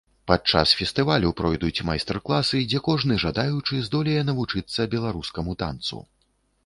Падчас 0.29 0.69
фестывалю 0.77 1.29
пройдуць 1.41 1.83
майстар 1.89 2.19
класы, 2.29 2.63
дзе 2.71 2.79
кожны 2.89 3.19
жадаючы 3.25 3.83
здолее 3.89 4.27
навучыцца 4.31 4.91
беларускаму 4.95 5.51
танцу. 5.65 6.05